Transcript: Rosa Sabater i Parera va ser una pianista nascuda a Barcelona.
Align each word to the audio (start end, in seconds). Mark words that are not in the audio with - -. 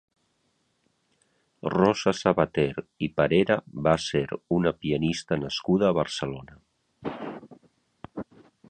Rosa 1.73 2.13
Sabater 2.21 2.81
i 3.09 3.11
Parera 3.21 3.59
va 3.89 3.95
ser 4.07 4.25
una 4.59 4.75
pianista 4.81 5.41
nascuda 5.45 5.91
a 5.93 5.99
Barcelona. 6.01 6.61